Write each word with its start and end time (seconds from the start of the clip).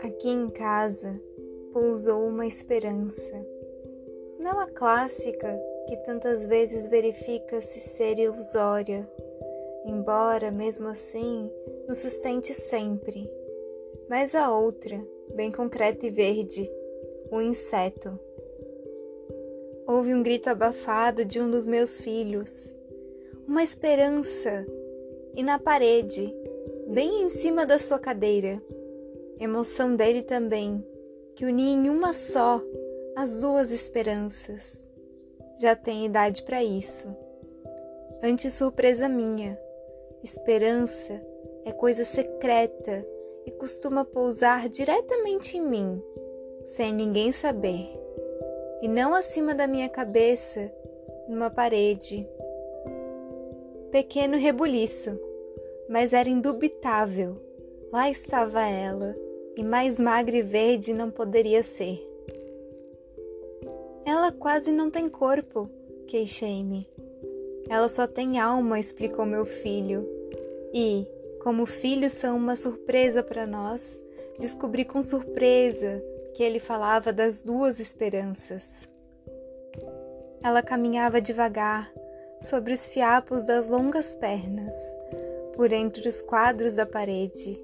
Aqui 0.00 0.28
em 0.28 0.48
casa 0.48 1.20
pousou 1.72 2.26
uma 2.26 2.46
esperança, 2.46 3.32
não 4.38 4.60
a 4.60 4.66
clássica 4.66 5.60
que 5.88 5.96
tantas 5.98 6.44
vezes 6.44 6.86
verifica-se 6.86 7.80
ser 7.80 8.18
ilusória, 8.18 9.10
embora 9.84 10.52
mesmo 10.52 10.86
assim 10.86 11.50
nos 11.88 11.98
sustente 11.98 12.54
sempre, 12.54 13.28
mas 14.08 14.34
a 14.34 14.56
outra, 14.56 15.04
bem 15.34 15.50
concreta 15.50 16.06
e 16.06 16.10
verde, 16.10 16.70
o 17.32 17.40
inseto. 17.40 18.18
Houve 19.86 20.14
um 20.14 20.22
grito 20.22 20.48
abafado 20.48 21.24
de 21.24 21.40
um 21.40 21.50
dos 21.50 21.66
meus 21.66 22.00
filhos, 22.00 22.76
uma 23.48 23.62
esperança, 23.62 24.66
e 25.34 25.42
na 25.42 25.58
parede, 25.58 26.36
bem 26.86 27.22
em 27.22 27.30
cima 27.30 27.64
da 27.64 27.78
sua 27.78 27.98
cadeira, 27.98 28.62
emoção 29.40 29.96
dele 29.96 30.20
também, 30.20 30.86
que 31.34 31.46
unia 31.46 31.72
em 31.72 31.88
uma 31.88 32.12
só 32.12 32.60
as 33.16 33.40
duas 33.40 33.70
esperanças. 33.70 34.86
Já 35.58 35.74
tem 35.74 36.04
idade 36.04 36.42
para 36.42 36.62
isso. 36.62 37.08
Antes 38.22 38.52
surpresa 38.52 39.08
minha, 39.08 39.58
esperança 40.22 41.18
é 41.64 41.72
coisa 41.72 42.04
secreta 42.04 43.02
e 43.46 43.50
costuma 43.52 44.04
pousar 44.04 44.68
diretamente 44.68 45.56
em 45.56 45.62
mim, 45.62 46.02
sem 46.66 46.92
ninguém 46.92 47.32
saber, 47.32 47.88
e 48.82 48.88
não 48.88 49.14
acima 49.14 49.54
da 49.54 49.66
minha 49.66 49.88
cabeça, 49.88 50.70
numa 51.26 51.48
parede. 51.48 52.28
Pequeno 53.90 54.36
rebuliço, 54.36 55.18
mas 55.88 56.12
era 56.12 56.28
indubitável. 56.28 57.40
Lá 57.90 58.10
estava 58.10 58.60
ela, 58.60 59.16
e 59.56 59.62
mais 59.62 59.98
magra 59.98 60.36
e 60.36 60.42
verde 60.42 60.92
não 60.92 61.10
poderia 61.10 61.62
ser. 61.62 62.06
Ela 64.04 64.30
quase 64.30 64.70
não 64.70 64.90
tem 64.90 65.08
corpo, 65.08 65.70
queixei-me. 66.06 66.86
Ela 67.66 67.88
só 67.88 68.06
tem 68.06 68.38
alma, 68.38 68.78
explicou 68.78 69.24
meu 69.24 69.46
filho. 69.46 70.06
E, 70.74 71.06
como 71.42 71.64
filhos 71.64 72.12
são 72.12 72.36
uma 72.36 72.56
surpresa 72.56 73.22
para 73.22 73.46
nós, 73.46 74.02
descobri 74.38 74.84
com 74.84 75.02
surpresa 75.02 76.02
que 76.34 76.42
ele 76.42 76.60
falava 76.60 77.10
das 77.10 77.40
duas 77.40 77.80
esperanças. 77.80 78.86
Ela 80.42 80.62
caminhava 80.62 81.22
devagar 81.22 81.90
sobre 82.38 82.72
os 82.72 82.86
fiapos 82.86 83.42
das 83.42 83.68
longas 83.68 84.14
pernas, 84.14 84.74
por 85.54 85.72
entre 85.72 86.08
os 86.08 86.22
quadros 86.22 86.74
da 86.74 86.86
parede. 86.86 87.58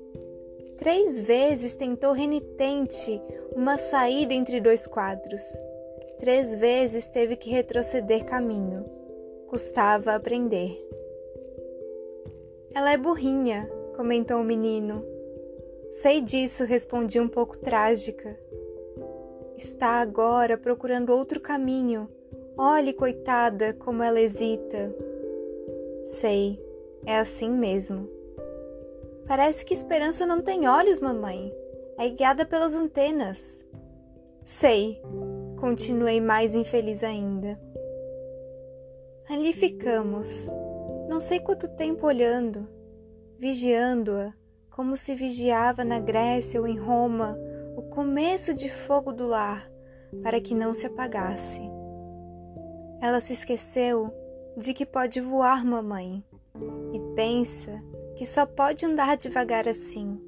Três 0.76 1.20
vezes 1.20 1.74
tentou 1.74 2.12
renitente 2.12 3.20
uma 3.54 3.78
saída 3.78 4.34
entre 4.34 4.60
dois 4.60 4.86
quadros. 4.86 5.42
Três 6.18 6.54
vezes 6.54 7.08
teve 7.08 7.36
que 7.36 7.50
retroceder 7.50 8.24
caminho. 8.24 8.84
Custava 9.46 10.14
aprender. 10.14 10.84
Ela 12.74 12.92
é 12.92 12.96
burrinha, 12.96 13.70
comentou 13.96 14.40
o 14.40 14.44
menino. 14.44 15.04
Sei 16.02 16.20
disso, 16.20 16.64
respondi 16.64 17.20
um 17.20 17.28
pouco 17.28 17.56
trágica. 17.56 18.36
Está 19.56 20.00
agora 20.00 20.58
procurando 20.58 21.10
outro 21.10 21.40
caminho. 21.40 22.08
Olhe, 22.56 22.92
coitada, 22.92 23.74
como 23.74 24.02
ela 24.02 24.20
hesita. 24.20 24.92
Sei, 26.06 26.56
é 27.04 27.18
assim 27.18 27.50
mesmo. 27.50 28.08
Parece 29.26 29.64
que 29.64 29.74
esperança 29.74 30.24
não 30.24 30.40
tem 30.40 30.68
olhos, 30.68 31.00
mamãe. 31.00 31.52
É 31.98 32.08
guiada 32.08 32.46
pelas 32.46 32.72
antenas. 32.72 33.64
Sei, 34.44 35.02
continuei 35.58 36.20
mais 36.20 36.54
infeliz 36.54 37.02
ainda. 37.02 37.58
Ali 39.28 39.52
ficamos, 39.52 40.46
não 41.08 41.18
sei 41.18 41.40
quanto 41.40 41.74
tempo 41.74 42.06
olhando, 42.06 42.68
vigiando-a, 43.38 44.32
como 44.70 44.96
se 44.96 45.14
vigiava 45.14 45.82
na 45.82 45.98
Grécia 45.98 46.60
ou 46.60 46.68
em 46.68 46.78
Roma 46.78 47.38
o 47.76 47.82
começo 47.82 48.52
de 48.54 48.68
fogo 48.68 49.12
do 49.12 49.26
lar, 49.26 49.68
para 50.22 50.40
que 50.40 50.54
não 50.54 50.74
se 50.74 50.86
apagasse. 50.86 51.73
Ela 53.00 53.20
se 53.20 53.32
esqueceu 53.32 54.12
de 54.56 54.72
que 54.72 54.86
pode 54.86 55.20
voar, 55.20 55.64
mamãe, 55.64 56.24
e 56.92 57.14
pensa 57.14 57.76
que 58.16 58.24
só 58.24 58.46
pode 58.46 58.86
andar 58.86 59.16
devagar 59.16 59.68
assim. 59.68 60.20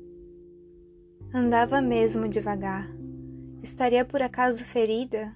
Andava 1.32 1.80
mesmo 1.80 2.28
devagar. 2.28 2.88
Estaria 3.62 4.04
por 4.04 4.22
acaso 4.22 4.64
ferida? 4.64 5.34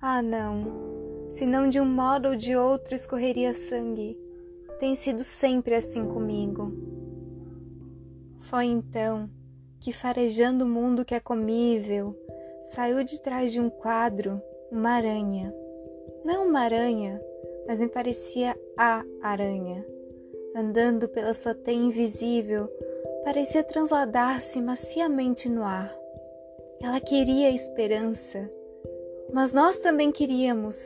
Ah, 0.00 0.22
não. 0.22 1.28
Se 1.30 1.44
não 1.44 1.68
de 1.68 1.80
um 1.80 1.84
modo 1.84 2.28
ou 2.28 2.36
de 2.36 2.56
outro 2.56 2.94
escorreria 2.94 3.52
sangue 3.52 4.16
tem 4.78 4.94
sido 4.94 5.24
sempre 5.24 5.74
assim 5.74 6.04
comigo. 6.04 6.72
Foi 8.38 8.66
então 8.66 9.28
que, 9.80 9.92
farejando 9.92 10.64
o 10.64 10.68
mundo 10.68 11.04
que 11.04 11.14
é 11.14 11.20
comível, 11.20 12.16
saiu 12.72 13.02
de 13.02 13.20
trás 13.20 13.52
de 13.52 13.60
um 13.60 13.70
quadro 13.70 14.40
uma 14.70 14.90
aranha. 14.90 15.52
Não 16.26 16.44
uma 16.44 16.58
aranha, 16.58 17.22
mas 17.68 17.78
me 17.78 17.86
parecia 17.86 18.58
a 18.76 19.04
aranha. 19.22 19.86
Andando 20.56 21.08
pela 21.08 21.32
sua 21.32 21.54
teia 21.54 21.76
invisível, 21.76 22.66
parecia 23.22 23.62
transladar-se 23.62 24.60
maciamente 24.60 25.48
no 25.48 25.62
ar. 25.62 25.96
Ela 26.82 26.98
queria 26.98 27.54
esperança, 27.54 28.50
mas 29.32 29.54
nós 29.54 29.78
também 29.78 30.10
queríamos, 30.10 30.76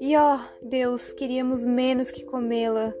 e 0.00 0.16
ó 0.16 0.36
oh, 0.36 0.66
Deus, 0.66 1.12
queríamos 1.12 1.66
menos 1.66 2.10
que 2.10 2.24
comê-la. 2.24 2.94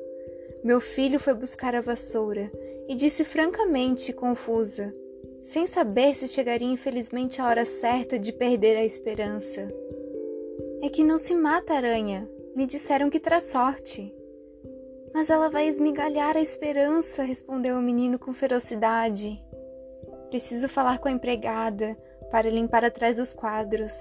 Meu 0.62 0.82
filho 0.82 1.18
foi 1.18 1.32
buscar 1.32 1.74
a 1.74 1.80
vassoura 1.80 2.52
e 2.86 2.94
disse 2.94 3.24
francamente, 3.24 4.12
confusa, 4.12 4.92
sem 5.40 5.66
saber 5.66 6.14
se 6.14 6.28
chegaria 6.28 6.68
infelizmente 6.68 7.40
a 7.40 7.46
hora 7.46 7.64
certa 7.64 8.18
de 8.18 8.30
perder 8.30 8.76
a 8.76 8.84
esperança. 8.84 9.72
É 10.80 10.88
que 10.88 11.04
não 11.04 11.16
se 11.16 11.34
mata 11.34 11.74
aranha. 11.74 12.28
Me 12.54 12.66
disseram 12.66 13.10
que 13.10 13.20
traz 13.20 13.44
sorte. 13.44 14.14
Mas 15.12 15.30
ela 15.30 15.48
vai 15.48 15.66
esmigalhar 15.66 16.36
a 16.36 16.40
esperança, 16.40 17.22
respondeu 17.22 17.76
o 17.76 17.82
menino 17.82 18.18
com 18.18 18.32
ferocidade. 18.32 19.42
Preciso 20.28 20.68
falar 20.68 20.98
com 20.98 21.08
a 21.08 21.12
empregada 21.12 21.96
para 22.30 22.50
limpar 22.50 22.84
atrás 22.84 23.16
dos 23.16 23.32
quadros. 23.32 23.92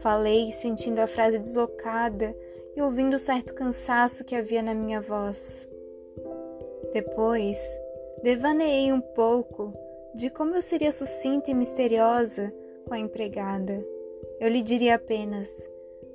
Falei, 0.00 0.50
sentindo 0.52 0.98
a 0.98 1.06
frase 1.06 1.38
deslocada 1.38 2.34
e 2.76 2.82
ouvindo 2.82 3.18
certo 3.18 3.54
cansaço 3.54 4.24
que 4.24 4.34
havia 4.34 4.62
na 4.62 4.74
minha 4.74 5.00
voz. 5.00 5.66
Depois, 6.92 7.58
devaneei 8.22 8.92
um 8.92 9.00
pouco 9.00 9.72
de 10.14 10.28
como 10.28 10.54
eu 10.54 10.62
seria 10.62 10.90
sucinta 10.90 11.50
e 11.50 11.54
misteriosa 11.54 12.52
com 12.86 12.94
a 12.94 12.98
empregada. 12.98 13.82
Eu 14.40 14.48
lhe 14.48 14.62
diria 14.62 14.96
apenas: 14.96 15.66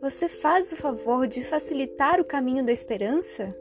Você 0.06 0.30
faz 0.30 0.72
o 0.72 0.76
favor 0.76 1.26
de 1.26 1.44
facilitar 1.44 2.22
o 2.22 2.24
caminho 2.24 2.64
da 2.64 2.72
esperança? 2.72 3.58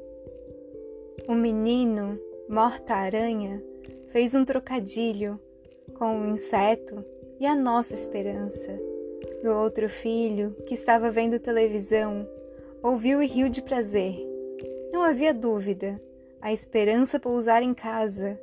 O 1.27 1.33
menino, 1.33 2.21
morta-aranha, 2.47 3.65
fez 4.09 4.35
um 4.35 4.45
trocadilho 4.45 5.41
com 5.95 6.21
o 6.21 6.29
inseto 6.29 7.03
e 7.41 7.47
a 7.47 7.55
nossa 7.55 7.95
esperança. 7.95 8.79
Meu 9.43 9.57
outro 9.57 9.89
filho, 9.89 10.51
que 10.67 10.75
estava 10.75 11.11
vendo 11.11 11.41
televisão, 11.41 12.29
ouviu 12.83 13.23
e 13.23 13.27
riu 13.27 13.49
de 13.49 13.63
prazer. 13.63 14.15
Não 14.93 15.01
havia 15.01 15.33
dúvida 15.33 15.99
a 16.43 16.53
esperança 16.53 17.19
pousar 17.19 17.63
em 17.63 17.73
casa, 17.73 18.39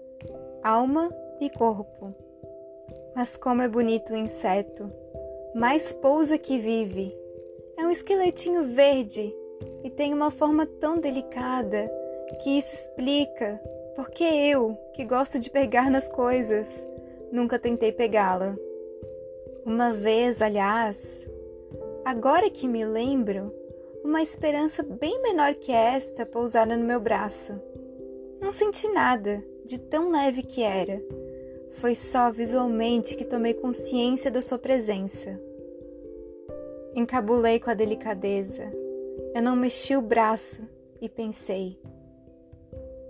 alma 0.63 1.15
e 1.39 1.51
corpo. 1.51 2.15
Mas 3.15 3.37
como 3.37 3.61
é 3.61 3.67
bonito 3.67 4.13
o 4.13 4.17
inseto, 4.17 4.91
mais 5.53 5.93
pousa 5.93 6.35
que 6.35 6.57
vive. 6.57 7.20
É 7.81 7.85
um 7.87 7.89
esqueletinho 7.89 8.61
verde 8.61 9.35
e 9.83 9.89
tem 9.89 10.13
uma 10.13 10.29
forma 10.29 10.67
tão 10.67 10.99
delicada 10.99 11.91
que 12.43 12.51
isso 12.51 12.75
explica 12.75 13.59
porque 13.95 14.23
eu, 14.23 14.77
que 14.93 15.03
gosto 15.03 15.39
de 15.39 15.49
pegar 15.49 15.89
nas 15.89 16.07
coisas, 16.07 16.85
nunca 17.31 17.57
tentei 17.57 17.91
pegá-la. 17.91 18.55
Uma 19.65 19.93
vez, 19.93 20.43
aliás, 20.43 21.27
agora 22.05 22.51
que 22.51 22.67
me 22.67 22.85
lembro, 22.85 23.51
uma 24.03 24.21
esperança 24.21 24.83
bem 24.83 25.19
menor 25.19 25.55
que 25.55 25.71
esta 25.71 26.23
pousara 26.23 26.77
no 26.77 26.85
meu 26.85 26.99
braço. 26.99 27.59
Não 28.39 28.51
senti 28.51 28.87
nada, 28.89 29.43
de 29.65 29.79
tão 29.79 30.11
leve 30.11 30.43
que 30.43 30.61
era. 30.61 31.01
Foi 31.71 31.95
só 31.95 32.31
visualmente 32.31 33.15
que 33.15 33.25
tomei 33.25 33.55
consciência 33.55 34.29
da 34.29 34.39
sua 34.39 34.59
presença. 34.59 35.41
Encabulei 36.93 37.59
com 37.59 37.69
a 37.69 37.73
delicadeza. 37.73 38.71
Eu 39.33 39.41
não 39.41 39.55
mexi 39.55 39.95
o 39.95 40.01
braço 40.01 40.61
e 40.99 41.07
pensei: 41.07 41.79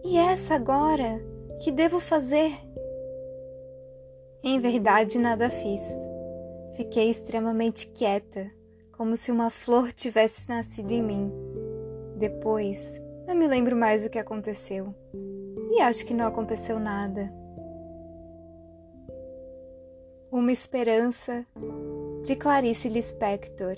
E 0.04 0.18
essa 0.18 0.56
agora? 0.56 1.20
Que 1.64 1.72
devo 1.72 2.00
fazer? 2.00 2.52
Em 4.44 4.60
verdade, 4.60 5.18
nada 5.18 5.50
fiz. 5.50 5.82
Fiquei 6.76 7.10
extremamente 7.10 7.88
quieta, 7.88 8.50
como 8.92 9.18
se 9.18 9.32
uma 9.32 9.50
flor 9.50 9.92
tivesse 9.92 10.48
nascido 10.48 10.92
em 10.92 11.02
mim. 11.04 11.32
Depois, 12.18 13.00
não 13.28 13.36
me 13.36 13.48
lembro 13.48 13.76
mais 13.76 14.06
o 14.06 14.10
que 14.10 14.20
aconteceu. 14.20 14.94
E 15.72 15.82
acho 15.82 16.06
que 16.06 16.14
não 16.14 16.28
aconteceu 16.28 16.80
nada. 16.80 17.30
Uma 20.32 20.52
esperança 20.52 21.46
de 22.28 22.36
Clarice 22.38 22.90
Lispector 22.90 23.76